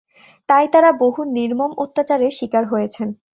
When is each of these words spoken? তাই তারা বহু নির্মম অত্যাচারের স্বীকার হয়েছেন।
তাই 0.49 0.65
তারা 0.73 0.89
বহু 1.01 1.21
নির্মম 1.37 1.71
অত্যাচারের 1.83 2.31
স্বীকার 2.37 2.63
হয়েছেন। 2.67 3.07